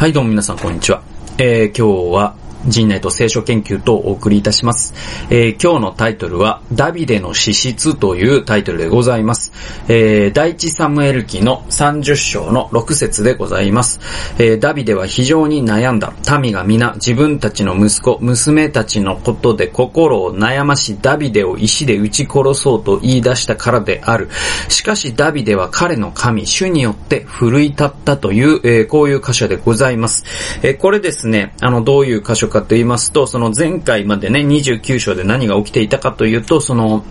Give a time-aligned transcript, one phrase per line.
[0.00, 1.02] はい、どうも皆さん、こんにちは。
[1.36, 2.34] えー、今日は、
[2.66, 4.94] 人内と聖書研究とお送りいたします。
[5.30, 9.52] えー、今日のタイトルは、ダビデの資質というタイトルでございます。
[9.88, 14.00] えー、第一サムエル記の30章の6節でございます。
[14.38, 16.12] えー、ダビデは非常に悩んだ。
[16.40, 24.28] 民が皆自分たちの息子、娘たちのことで心を悩まし、ダビデを石で撃ち殺そうと言い出したからである。
[24.68, 30.24] しかしダビデは彼の神、主によって奮い立ったという、え、こういう箇所でございます。
[30.62, 37.04] え、これですね、あの、どういう箇所かと言いますと、その前回までね、29章で何が起きていたかというと、その、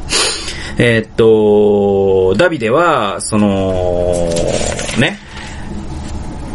[0.76, 4.28] えっと、ダビデは、その、
[4.98, 5.18] ね、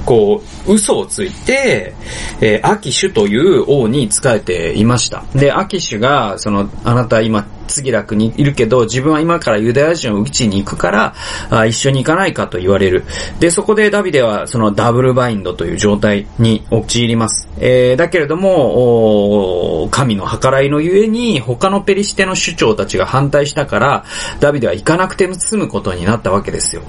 [0.05, 1.93] こう、嘘をついて、
[2.41, 5.23] えー、アキシュという王に仕えていました。
[5.35, 11.13] で、アキシュが、その、あなた今、次楽にいるけど、自分は今からユダヤ人を打ちに行くから
[11.49, 13.05] あ、一緒に行かないかと言われる。
[13.39, 17.47] で、そこでダビデはそのダブルバインドという状態に陥ります。
[17.59, 24.03] えー、だけれども、神の計らいのゆえに、他のペリシテの首長たちが反対したから、
[24.39, 26.81] ダビデは行かなくても済むことになったわけですよ。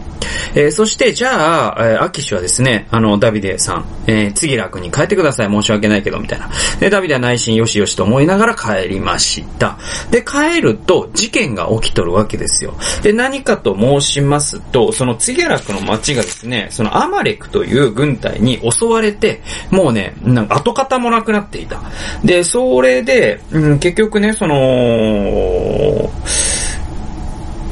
[0.55, 3.70] えー、そして、じゃあ、えー、アキシュはですね、あの、ダビデさん、
[4.07, 6.51] えー、次楽に帰ってください、申し訳ないけど、みたいな。
[6.79, 9.79] で、ダビデは内心よしよしと思いながら帰りました。
[10.11, 12.75] で、帰ると事件が起きとるわけですよ。
[13.03, 21.81] で、何かと申しますと、そのツゲラクの町がですね、そのアマレクという軍隊に襲われて、もうね、なんか跡形もなくなっていた。
[22.25, 26.11] で、それで、うん、結局ね、その、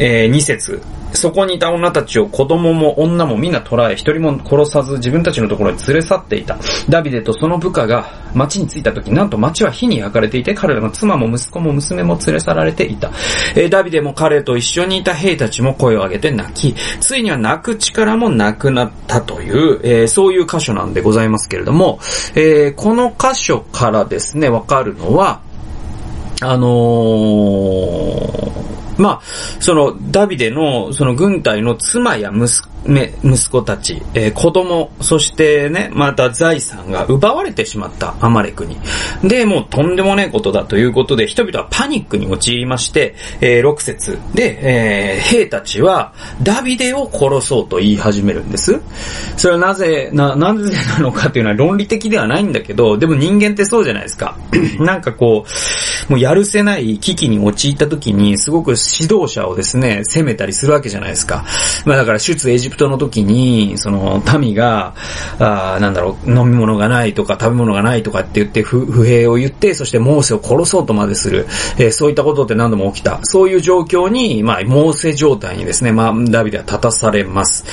[0.01, 0.81] えー、2節
[1.13, 6.59] そこにいた女たちを子供も女もみんな捕らえ、一人も殺さず自分たちのところに連れ去っていた。
[6.89, 13.11] ダビデとその部下が町に着いた時、なんと町は火に焼かれていて、彼らの妻も息子も娘も連れ去られていた。
[13.55, 21.99] えー、ダビデも彼と一緒にいた兵たちも声を上げて泣き、ついには泣く力もなくなったという、えー、そういう箇所なんでございますけれども、
[22.35, 25.41] えー、この箇所からですね、わかるのは、
[26.41, 29.21] あのー、まあ、
[29.61, 38.79] その、ダビデの、その軍隊の妻や息ね息子たち、えー、子供、そしてね、また財産が奪われてしまったアマレクに。
[39.23, 46.13] で、もうとんでもないことだということで、人々はパニックに陥りまして、えー、6節で、えー、兵たちは
[46.43, 48.81] ダビデを殺そうと言い始めるんです。
[49.37, 54.37] それはなぜ、な、なぜなのかっていうのは論理的ではないんだけど、でも人間ってそうじゃないですか。
[54.81, 55.45] なんかこ
[56.09, 61.45] う、もうやるせない危機に陥った時に、すごく指導者をですね、責めたりするわけじゃないですか。
[61.85, 64.95] まあだから出ジプトの時に、その民が、
[65.39, 71.47] あなんだろう、飲み物がないとか食べ物がないとかって言って不不平を言って、そしてモーセを殺そうとまでする、
[71.79, 73.21] えー、そういったことって何度も起きた。
[73.23, 77.65] そういう状況に、まあ、モーセ状態にですね、まあ、ダビデは立たされます。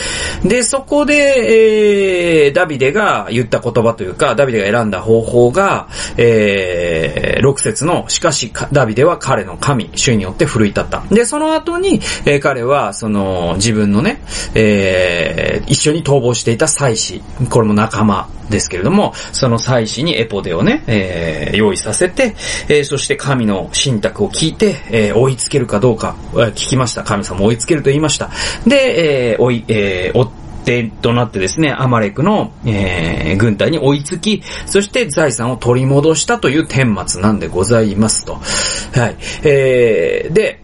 [0.48, 11.04] で、そこで、えー、ダビデが言った言葉というか、ダビデが選んだ方法が、えー、6節の、しかし、ダビデは彼の神、主によって奮い立った。
[11.12, 14.22] で、その後に、えー、彼は、その、自分のね、
[14.54, 14.85] えー、
[15.68, 22.36] 一緒に逃亡していた祭司、これも仲間ですけれども、その祭司にエポデをね、えー、用意させて、
[22.68, 27.04] えー、そして神の信託を聞いて、えー、追いつけるかどうか、聞きました。
[27.04, 28.30] 神様追いつけると言いました。
[28.68, 30.30] で、えー、追い、えー、追っ
[30.66, 38.36] て、となってですね、アマレクの、えー、軍隊に追いつき、そして財産を取り戻したという顛末なんでございますと。
[38.36, 39.16] はい。
[39.44, 40.60] えー、で、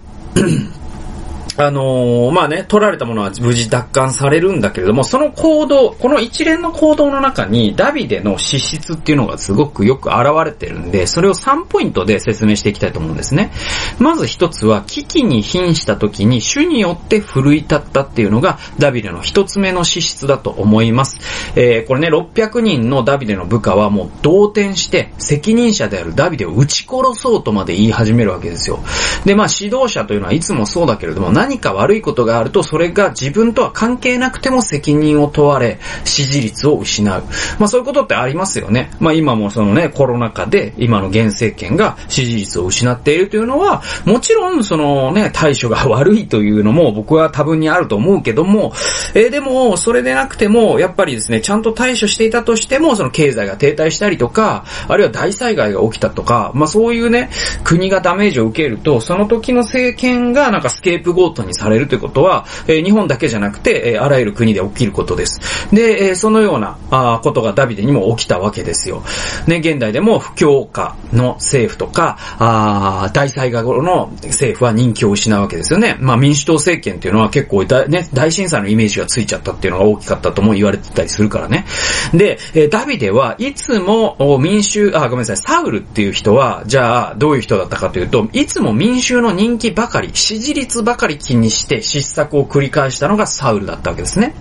[1.57, 13.51] あのー、まあね、取られたものは無事奪還されるんだけれども、その行動、この一連の行動の中に、ダビデの資質っていうのがすごくよく現れてるんで、それを3ポイントで説明していきたいと思うんですね。
[13.99, 21.19] まず一つは、危機に瀕した時に主によって奮い立ったっていうのが、ダビデの一つ目の資質だと思います。
[21.55, 28.79] えー、これね、600人のダビデの部下はもう動転して、責任者であるダビデを撃ち殺そうとまで言い始めるわけですよ。
[29.25, 37.23] で、まあ指導者というのはいつもそうだけれども、何何か悪いことがあると、それが自分とは関係なくても責任を問われ、支持率を失う。
[37.59, 38.89] まあそういうことってありますよね。
[39.01, 48.71] まあ今もそのね、コロナ禍で今の現政権が支持率を失っているというのは、もちろんそのね、対処が悪いというのも僕は多分にあると思うけども、
[49.13, 57.29] えー、でも、それでなくても、やっぱりですね、ちゃんと対処していたとしても、その経済が停滞したりとか、あるいは大災害が起きたとか、まあそういうね、
[57.65, 65.39] 国がダメージを受けると、その時の政権がなんかスケープゴーートにされるということは、えー、日本だけじゃなくて、えー、あらゆる国で起きることです。
[65.73, 69.03] で、えー、そのようなあことがダビデにも起きたわけですよ。
[69.47, 75.97] ね、現代でも不況下の政府とか、あ大災害後の政府は人気を失うわけですよね。
[75.99, 81.65] まあ民主党政権っていうのは結構だ、ね、大震災のイメージがついちゃったっていうのが大きかったとも言われてたりするからね。
[82.13, 94.35] で、えー、ダビデはいつも民衆、あ、ごめんなさい、サウルっていう人は、じゃあどういう人だったかというと、いつも民衆の人気ばかり、支持率ばかり気にして失策を繰り返したのがサウルだったわけですね。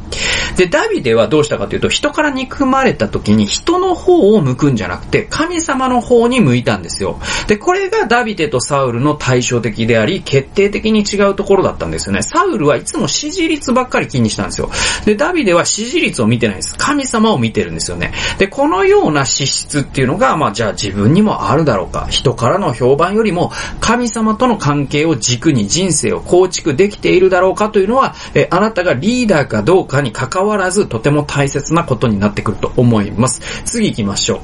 [0.56, 7.18] で、ダビデはどうしたかというと、人から憎まれた時に人の方を向くんじゃなくて、神様の方に向いたんですよ。
[7.46, 12.22] で、これがダビデとサウルの対照的であり、決定的に違うところだったんですよね。
[12.22, 14.70] サウルはいつも支持率ばっかり気にしたんですよ。
[15.04, 16.74] で、ダビデは支持率を見てないです。
[16.76, 18.12] 神様を見てるんですよね。
[18.38, 22.06] で、このような資質っていうのが、まあ、じゃあ自分にもあるだろうか。
[22.10, 33.40] 人からの評判よりも、神様との関係を軸に人生を構築できているだろうかというのは、えあなたがリーダーかどうかに関わらず、とても大切なことになってくると思います。
[33.64, 34.40] 次行きましょう。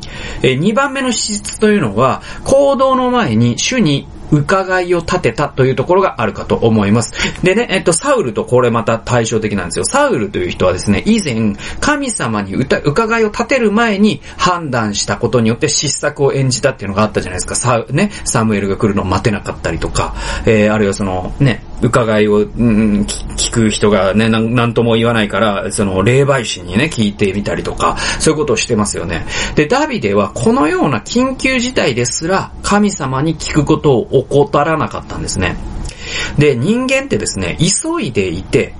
[0.42, 7.42] え2番目の資質というのは、行動の前に主に伺いを立てたというところがあるかと思います。
[7.42, 9.84] でね、えっと、サウルとこれまた対照的なんですよ。
[9.84, 17.54] サウルという人はですね、以前、神様に伺いを立てる前に判断したことによって失策を演じたっていうのがあったじゃないですか。
[17.56, 20.14] サね、サムエルが来るのを待てなかったりとか、
[20.46, 23.06] えー、あるいはその、ね、伺いを、うん、
[23.36, 29.26] 聞く人がね、なんなんとも言わないから、その、霊媒師にね、聞いてみたりとか、そういうことをしてますよね。
[29.54, 35.56] で、ダビデはこのような緊急事態ですら、神様に聞くことを怠らなかったんですね。
[36.38, 38.74] で、人間ってですね、急いでいて、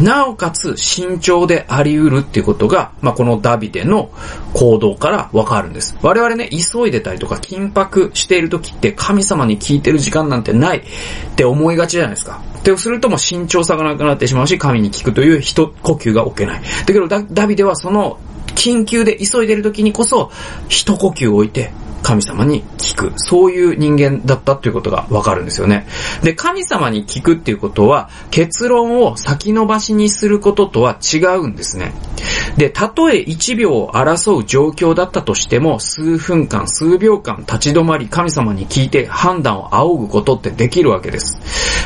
[0.00, 4.10] なおかつ慎重であり得るっていうことが、まあ、このダビデの
[4.54, 5.96] 行動からわかるんです。
[6.02, 10.82] 我々ね、急いでたりとか緊迫している時って神様に聞いてる時間なんてないっ
[11.36, 12.40] て思いがちじゃないですか。
[12.58, 16.62] ってするともう慎重さがなくなってしまうし、神に聞くという一呼吸が置けない。
[16.62, 18.18] だけどダダビデはその
[18.58, 20.32] 緊急で急いでる時にこそ、
[20.68, 21.70] 一呼吸置いて、
[22.02, 23.12] 神様に聞く。
[23.16, 25.86] そういう人間だったということがわかるんですよね。
[26.22, 31.92] で、神様に聞くっていうことは、結論を先延ばしにすることとは違うんですね。
[32.56, 41.38] で、たとえ1秒を争う状況だったとしても、数分間、数秒間立ち止まり神様に聞いて判断を仰ぐことってできるわけです。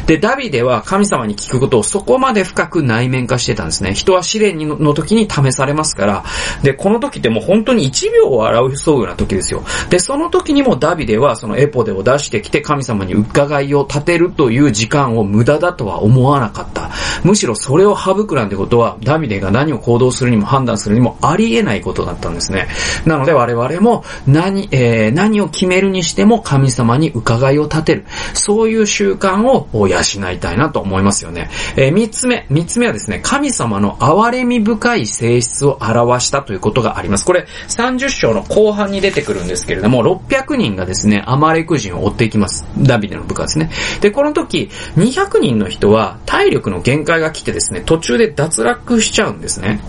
[0.06, 3.94] で、ダビデは神様に聞くことをそこまで深く内面化してたんですね。
[3.94, 6.24] 人は試練の時に試されますから、
[6.62, 9.62] で、この時ってもう本当に1秒を争うような時ですよ。
[9.90, 16.90] で、その時にもダビデはそのエポデを出してきて神様に伺いを立てるという時間を無駄だとは思わなかった。
[17.24, 22.68] むしろそれを省くなんてことは、ダビデが何を行動するにも判断するにもありえないことだったんですね。
[23.04, 28.04] なので我々も何、えー、何を決めるにしても神様に伺いを立てる。
[28.34, 31.50] そういう習慣を養いたいなと思いますよね。
[31.76, 37.24] えー、三つ目、三つ目はですね、神様の憐れみ深い性質を表したとということがあります。
[37.24, 42.66] これ、30章の後半に出てくるんですけれども、600人がですね、アマレク人を追っていきます。
[42.76, 43.70] ダビデの部下ですね。
[44.02, 49.80] で、この時、200人の人は体力の限界が来てですね、途中で脱落しちゃうんですね。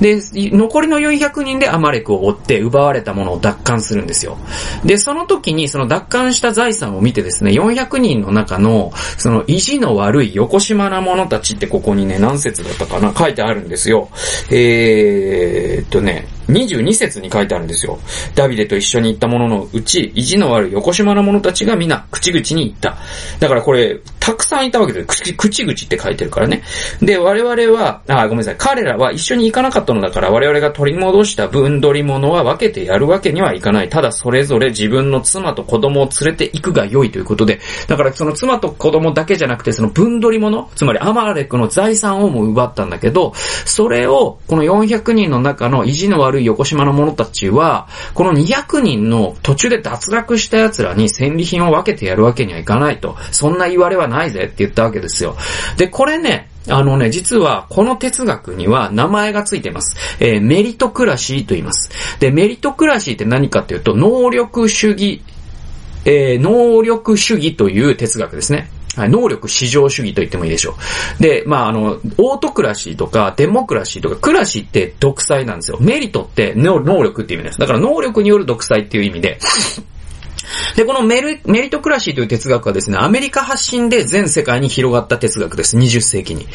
[0.00, 4.38] で、残りの400人でアマレクを追って奪われたものを奪還するんですよ。
[4.84, 14.08] で、その時にその奪還した財産を見てですね、400人の中の、その意地の悪い横島な者たちってここにね、何節だったかな書いてあるんですよ。
[14.52, 17.98] えーとね、22節に書いてあるんですよ。
[18.34, 22.96] ダビデと一緒に行った者のうち、意地の悪い横島な者たちが皆、口々に言った。
[23.38, 26.62] だからこれ、たくさんいたわけで、口、口々って書いてるからね。
[27.00, 28.54] で、我々は、あ、ごめんなさい。
[28.56, 33.88] 彼らは一緒に行かなかったのだから、我々が取り戻した分取り物は分けてやるわけにはいかない。
[33.88, 53.16] ただそれぞれ自分の妻と子供を連れて行くが良いということで、だからその妻と子供だけじゃなくて、その分取り物、つまりアマレクの財産をも奪ったんだけど、それを、この400人の中の意地の悪い横島の者たちは、この200人の途中で脱落した奴らに戦利品を分けてやるわけにはいかないと。
[53.32, 55.36] そんな言われはないぜって言ったわけですよ。
[55.76, 59.96] で、これね、あのね、実はこの哲学には名前がついてます。
[60.20, 61.90] えー、メリトクラシーと言います。
[62.20, 65.22] で、メリトクラシーって何かっていうと、能力主義、
[66.04, 68.70] えー、能力主義という哲学ですね。
[68.94, 70.76] はい、能力至上主義と言ってもいいでしょ
[71.18, 71.22] う。
[71.22, 75.78] で、まあ、あの、オートクラシーとか、デモクラシーとか、クラシーって独裁なんですよ。
[75.80, 77.58] メリットって能力っていう意味です。
[77.58, 79.38] だから能力による独裁っていう意味で、
[80.76, 85.76] で、このメルメリトクラシーという哲学はですね、アメリカ発信で全世界に広がった哲学です。
[85.76, 86.46] 20世紀に。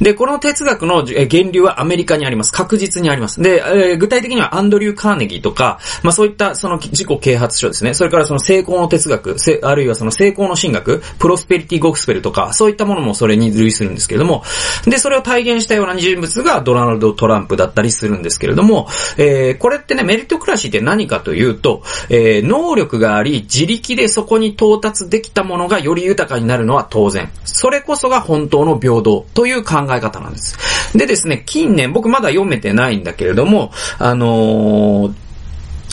[0.00, 2.52] で、この哲学の源流はアメリカにあります。
[2.52, 3.40] 確実にあります。
[3.40, 7.94] で、えー、具体的にはアンドリュー・カーネギーとか、まあそういったその自己啓発書ですね。
[7.94, 14.44] それからその成功の哲学、あるいはその成功の神学、プロスペリティ・ゴスペルとか、そういったものもそれに類するんですけれども、
[14.84, 27.30] で、それを体現したような人物がドナルド・トランプだったりするんですけれども、えー、これってね、メリトクラシーって何かというと、えー、能力があり、自力でそこに到達できたものがより豊かになるのは当然。
[27.44, 30.56] それこそが本当の平等という考え方なんです。
[30.96, 35.12] でですね、近年、僕まだ読めてないんだけれども、あのー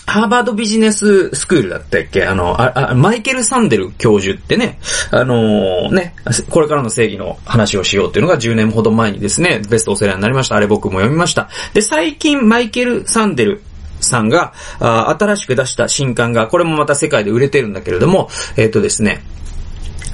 [0.05, 2.25] ハーバードビジネススクールだったっけ？
[2.25, 4.77] あのあ、マイケル・サンデル教授ってね、
[5.11, 6.13] あのー、ね、
[6.49, 10.55] これからの正義の話をしようっていうのが10年ほど前にですね、ベストオセラーになりました。
[10.55, 11.49] あれ僕も読みました。
[11.73, 13.63] で、最近マイケル・サンデル
[14.03, 19.23] さんが、あ新しく出した新刊が、これもまた世界で売れてるんだけれども、えっ、ー、とですね、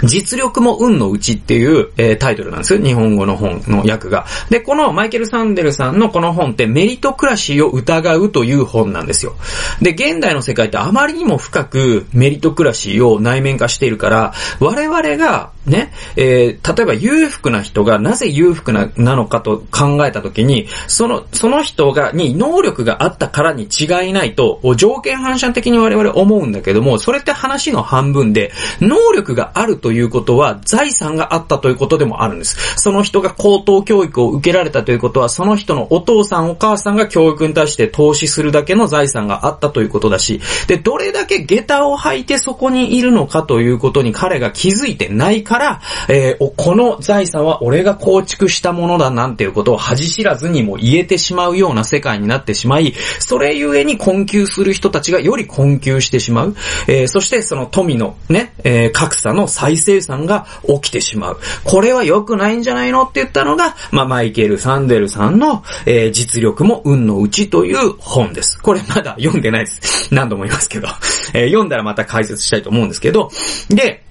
[0.03, 2.81] 実力も運のうちっていう、えー、タイトルなんですよ。
[2.81, 4.25] 日本語の本の訳が。
[4.49, 9.35] で、このマイケル・サンデルさんのこの本ってメリトクラシーを疑うという本なんですよ。
[9.81, 32.57] で、現代の世界ってあまりにも深くメリトクラシーを内面化しているから、我々がね、えー、例えば裕福な人がなぜ裕福ななのかと考えたときに、その、その人が、に能力があったからに違いないと、条件反射的に我々思うんだけども、それって話の半分で、能力があるということは財産があったということでもあるんです。
[32.77, 56.55] その人が高等教育を受けられたということは、その人のお父さんお母さんが教育に対して投資するだけの財産があったということだし、で、どれだけ下駄を履いてそこにいるのかということに彼が気づいてないから、からえー、この財産は俺が構築したものだなんていうことを恥知らずにも言えてしまうような世界になってしまい、それゆえに困窮する人たちがより困窮してしまう。
[56.87, 61.39] えー、そしてその富のね、えー、格差の再生産が起きてしまう。
[61.63, 68.61] これは良くないんじゃないのって言ったのが、まあ、マイケル・サンデルさんの、えー、実力も運のうちという本です。
[68.61, 70.13] これまだ読んでないです。
[70.13, 70.87] 何度も言いますけど。
[71.33, 73.29] えー、読んだらまた解説したいと思うんですけど、
[73.69, 74.03] で、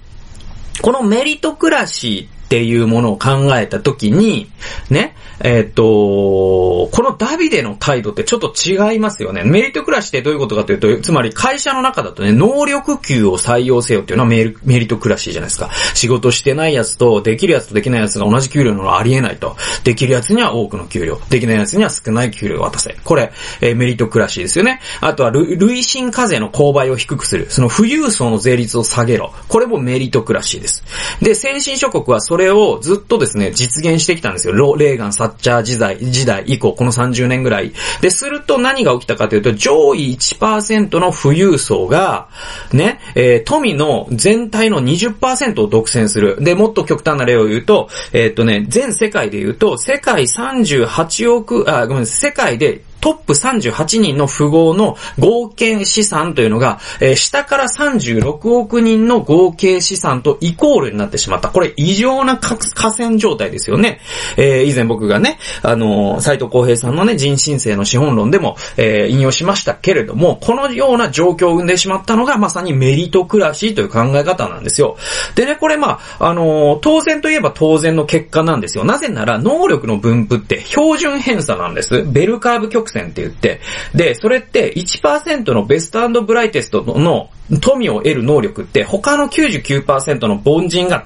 [0.81, 4.49] このメリトクラシーっていうものを考えたときに、
[4.89, 9.43] ね、えっ、と、このダビデの態度ってちょっと違いますよね。
[9.43, 15.69] メリットクラシってどういうことかというと、つまり会社の中だとね、能力給を採用せよっていうのはメリメリットクラシーじゃないですか。
[15.93, 19.55] 仕事してないやつと、できるやつとできないやつが同じ給料なのありえないと。
[19.83, 22.97] できるやつには多くの給料、できないやつには少ない給料を渡せ。
[23.03, 24.81] これ、えー、メリットクラシーですよね。
[25.01, 27.47] あとは、累進課税の購買を低くする。
[27.49, 29.33] その富裕層の税率を下げろ。
[29.47, 30.83] これもメリットクラシーです。
[31.21, 34.53] で、先進諸国はそれれをずっとですね、実現してきたんですよ。
[34.53, 37.73] ロレーガン、サッチャー時代、時代以降、この30年ぐらい。
[38.01, 42.29] で、すると何が起きたかというと、上位1%の富裕層が、
[42.73, 46.37] ね、えー、富の全体の20%を独占する。
[46.41, 61.49] で、もっと極端な例を言うと、えー、っとね、全世界で言うと、世界38億、あ、ごめん、世界でトップ38人の富豪の合計資産というのが、えー、下から36億人の合計資産とイコールになってしまった。
[61.49, 62.57] これ異常な河
[62.91, 63.99] 川状態ですよね。
[64.37, 74.97] えー、以前僕がね、あのー、斎藤浩平さんのね、人申請の資本論でも、えー、引用しましたけれども、このような状況を生んでしまったのがまさにメリトクラシーという考え方なんですよ。
[75.35, 78.83] でね、これまあ、あのー、当然といえば当然の結果なんですよ。
[78.83, 82.03] なぜなら、能力の分布って標準偏差なんです。
[82.03, 83.61] ベルカーブ曲戦って言って、
[83.93, 91.03] で、それって1%のベストブライテストの富を得る能力って他の99%の凡人が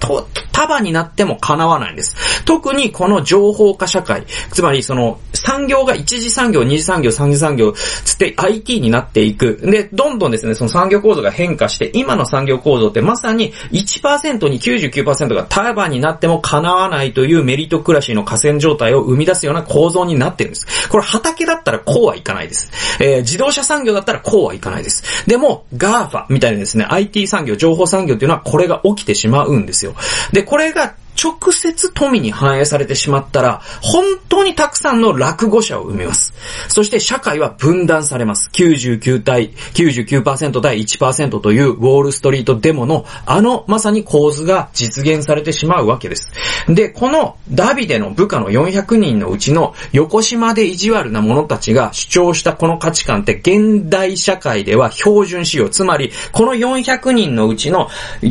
[0.52, 2.44] 束になっても叶わないんです。
[2.46, 9.58] 特にこの情報化社会、つまりその産業が一次産業、二次産業、三次産業つって IT になっていく。
[9.64, 20.90] で、どんどんですね、その産業構造が変化して、今の産業構造ってまさに1%に99%が束になっても叶わないというメリットクラシーの河川状態を生み出すような構造になってるんです。
[20.90, 22.72] これ畑だったらこうはいかないです。
[23.00, 25.28] えー、自動車産業だったらこうはいかないです。
[25.28, 29.96] でも、GAFA みたいなですね、IT 産業、情報産業っていうのはこれが起きてしまうんですよ。
[30.32, 36.34] で、これが直接富に反映されてしまったら、本当にたくさんの落語者を生みます。
[36.68, 38.50] そして社会は分断されます。
[38.54, 46.32] 99対、99%対1%というウォールストリートデモのあのまさに構図が実現されてしまうわけです。
[46.68, 55.70] で、このダビデの部下の400人のうちの横島で意地悪な者たちが主張したこの価値観って現代社会では標準仕様。
[55.70, 57.90] つまり、この400人のうちの、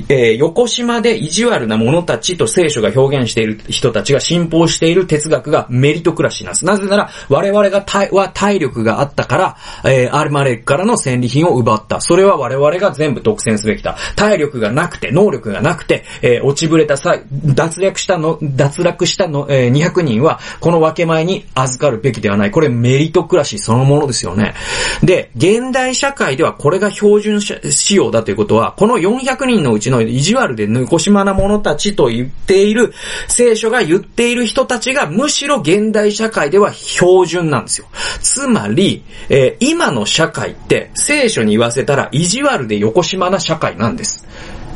[0.09, 6.65] えー、横島で意地悪な者たちと聖書が表現している人たちが信奉している哲学がメリトクラシーなんです。
[6.65, 12.01] なぜなら、我々が体は体力があったから、えー、アルマレックからの戦利品を奪った。
[12.01, 13.97] それは我々が全部独占すべきだ。
[14.17, 22.51] 体力がなくて、能力がなくて、えー、落ちぶれた際、脱落したの、脱落したの、えー、200人は、この分け前に預かるべきではない。
[22.51, 24.55] これメリトクラシーそのものですよね。
[25.03, 32.95] で、現代社会ではこれが標準仕様だということは、この400人のうちの意地悪で抜こしまな者たちと言ってている、
[33.29, 37.89] 聖書が言っている人たちがむしろ現代社会では標準なんですよ。
[38.21, 44.27] つまり、えー、今の社会って聖書に言わせたら意地悪で横島な社会なんです。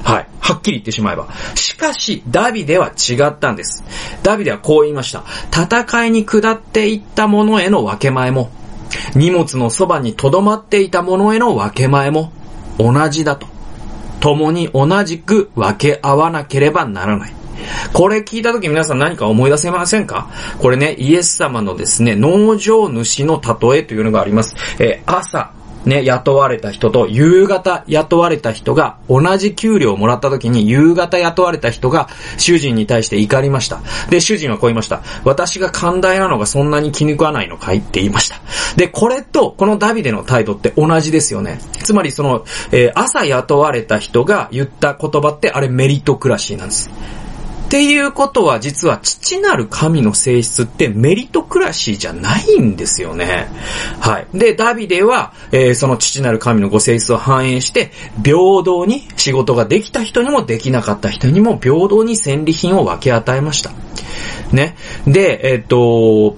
[0.03, 0.27] はい。
[0.41, 1.29] はっきり言ってしまえば。
[1.55, 3.85] しかし、ダビデは違ったんです。
[4.23, 5.25] ダビデはこう言いました。
[5.51, 8.51] 戦いに下っていったものへの分け前も、
[9.17, 12.33] 荷物のそばに留まっていたものへの分け前も、
[12.79, 13.49] 同じだと。
[14.21, 17.46] 共に同じく分け合わなければならない。
[17.93, 20.29] これ聞いた時皆さん何か思い出せませんか？
[20.59, 24.55] これね、イエス様のですね、農場主の例えというのがあります。
[24.79, 25.53] えー、朝、
[25.85, 32.09] ね、雇われた人と夕方雇われた人が同じ給料をもらった時に夕方雇われた人が
[32.39, 33.81] 主人に対して怒りました。
[34.11, 35.03] で、主人はこう言いました。
[35.23, 37.79] 私が寛大なのがそんなに気に食わないのかい？
[37.79, 38.41] って言いました。
[38.75, 41.61] で、これとこのダビデの態度って同じですよね。
[41.85, 46.91] つまりその、えー、朝雇われた人が言った言葉ってあれメリトクラシーなんです。
[47.67, 53.49] っていうことは実は父なる神の性質ってメリトクラシーじゃないんですよね。
[54.01, 54.27] はい。
[54.33, 57.91] で、ダビデは、えー、その父なる神のご性質を反映して、
[58.25, 63.73] 平等に仕事ができた人にもできなかった人にも平等に戦利品を分け与えました。
[64.53, 64.77] ね。
[65.05, 66.37] で、えっ、と、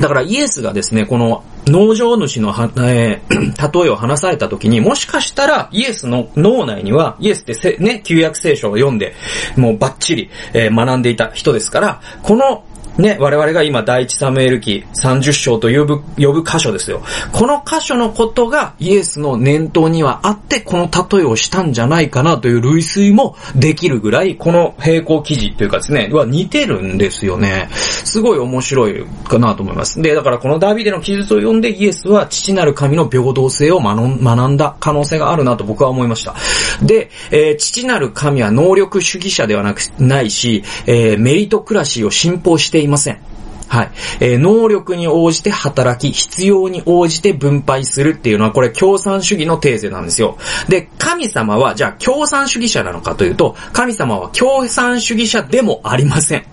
[0.00, 9.14] だからイエスがですね、この農場主のは、えー、 例えを話された時に、もしかしたらイエスの脳内には、イエスって、ね、旧約聖書を読んで、
[9.56, 12.64] もうバッチリ、えー、学んでいた人ですから、この
[13.00, 17.02] ね、我々が今第一サムエル記30章と呼ぶ、呼ぶ箇所ですよ。
[17.32, 27.68] この箇所のことがイエスの念頭にはあってこの例えをしたんじゃないかなという類推もできるぐらい、この並行記事というかですね、は似てるんですよね。
[27.72, 30.00] すごい面白いかなと思います。
[30.00, 36.34] で、だからこのダビデの記述を読んでイエスは父なる神の平等性を学んだ可能性があるなと僕は思いました。
[36.82, 43.39] で、えー、父なる神は能力主義者ではなく、ないし、えー、メリトクラシーを信奉していますません。
[43.70, 43.90] はい。
[44.18, 50.38] えー、能力に応じて働き、必要に応じて分配するっていうのは、これ共産主義のテーゼなんですよ。
[50.68, 56.44] で、神様は、じゃあ共産主義者なのかというと、神様は共産主義者でもありません。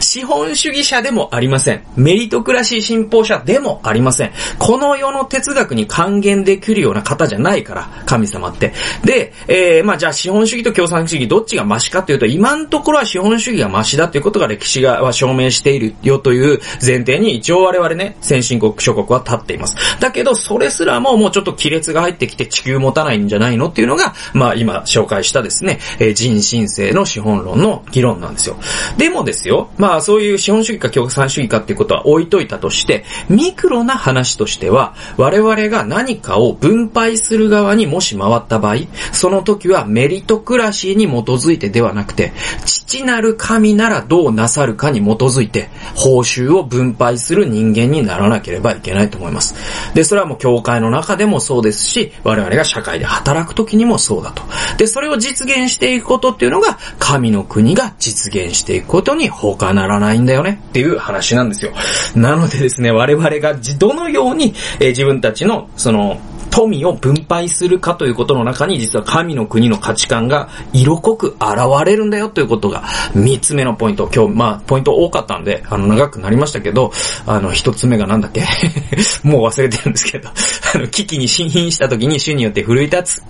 [0.00, 1.82] 資本主義者でもありません。
[1.94, 4.32] メリトクラシー信奉者でもありません。
[4.58, 8.72] この世の哲学に還元できるような方じゃないから、神様って。
[9.04, 19.76] で、えー、まあじゃあ資本主義と共産主義どっちがマシかというと、今のところは資本主義がマシだということが歴史が証明しているよという前提に一応我々ね、先進国諸国は立っています。
[20.00, 23.68] だけど、それすらももうちょっと亀裂が入ってきて地球持たないんじゃないの？
[23.68, 28.56] っていうのが、まあ今紹介したですね、えー、人申請の資本論の議論なんですよ。
[28.98, 38.76] でもですよ、まあそういう資本主義か共産主義かっていうことは置いといたとして、ミクロな話としては、我々が何かを分配する側にもし回った場合、
[39.12, 42.32] その時はメリトクラシーに基づいてではなくて、
[42.66, 49.54] 父なる神ならどうなさるかに基づいて、報酬をを分配する人間にならなければいけないと思います。
[49.94, 54.42] で、それはもう教会の中でもそうですし、我々が社会で働く時にもそうだと。
[54.78, 61.72] で、それを実現していくことっていうのが、神の国が実現していくことに他ならないんだよねっていう話なんですよ。
[62.14, 66.20] なのでですね、我々がどのように、えー、自分たちの、その、
[66.52, 71.40] 富を分配するかということの中に実は神の国の価値観が色濃く現
[71.84, 72.84] れるんだよということが
[73.14, 74.08] 三つ目のポイント。
[74.14, 76.92] 今日、まあ、ポイント多かったんで、あの、長くなりましたけど、
[77.26, 78.42] あの、一つ目がなんだっけ？
[79.26, 83.22] もう忘れてるんですけど、あの、危機に侵入した時に主によって奮い立つ。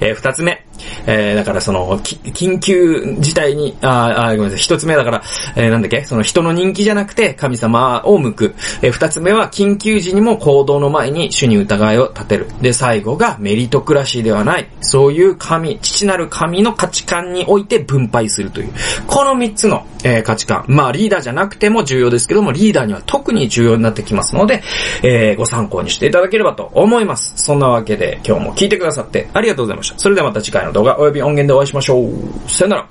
[0.00, 0.63] えー、二つ目。
[1.06, 4.58] えー、だからその、緊急事態に、ああ、ごめんなさい。
[4.58, 5.22] 一つ目だから、
[5.56, 6.04] えー、なんだっけ？
[6.04, 8.54] その人の人気じゃなくて神様を向く。
[8.82, 12.46] えー、二つ目は緊急時にも行動の前に主に疑いを立てる。
[12.60, 14.68] で、最後がメリトクラシーではない。
[14.80, 18.72] そういう神、父なる神の価値観において分配するという。
[19.06, 20.64] この三つの、えー、価値観。
[20.68, 24.62] まあ、リーダーじゃなくても重要ですけども、リーダーには特に重要になってきますので、
[25.02, 27.34] えー、ご参考にしていただければと思います。
[27.36, 29.98] そんなわけで今日も聞いてくださってありがとうございました。
[29.98, 32.50] それではまた次回回の動画及び音源でお会いしましょう。
[32.50, 32.88] さよなら。